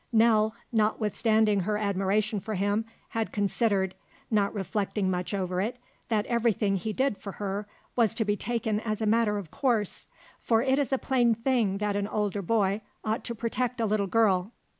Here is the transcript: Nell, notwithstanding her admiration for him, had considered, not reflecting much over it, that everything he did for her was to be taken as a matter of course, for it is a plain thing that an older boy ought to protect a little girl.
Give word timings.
Nell, 0.11 0.55
notwithstanding 0.71 1.59
her 1.59 1.77
admiration 1.77 2.39
for 2.39 2.55
him, 2.55 2.85
had 3.09 3.31
considered, 3.31 3.93
not 4.31 4.51
reflecting 4.51 5.11
much 5.11 5.31
over 5.31 5.61
it, 5.61 5.77
that 6.09 6.25
everything 6.25 6.75
he 6.77 6.91
did 6.91 7.19
for 7.19 7.33
her 7.33 7.67
was 7.95 8.15
to 8.15 8.25
be 8.25 8.35
taken 8.35 8.79
as 8.79 8.99
a 8.99 9.05
matter 9.05 9.37
of 9.37 9.51
course, 9.51 10.07
for 10.39 10.63
it 10.63 10.79
is 10.79 10.91
a 10.91 10.97
plain 10.97 11.35
thing 11.35 11.77
that 11.77 11.95
an 11.95 12.07
older 12.07 12.41
boy 12.41 12.81
ought 13.05 13.23
to 13.25 13.35
protect 13.35 13.79
a 13.79 13.85
little 13.85 14.07
girl. 14.07 14.51